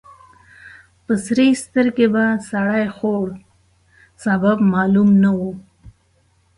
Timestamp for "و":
5.37-5.39